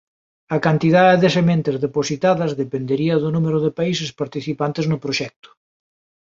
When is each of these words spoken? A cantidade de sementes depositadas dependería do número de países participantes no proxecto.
A 0.55 0.57
cantidade 0.67 1.15
de 1.23 1.29
sementes 1.37 1.75
depositadas 1.85 2.51
dependería 2.61 3.15
do 3.23 3.29
número 3.35 3.59
de 3.65 3.71
países 3.79 4.09
participantes 4.21 4.85
no 4.91 5.01
proxecto. 5.03 5.49